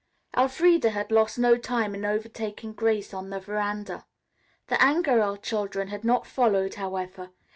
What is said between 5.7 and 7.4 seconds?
had not followed, however.